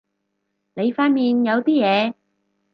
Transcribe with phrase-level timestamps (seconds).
[0.73, 2.15] 你塊面有啲嘢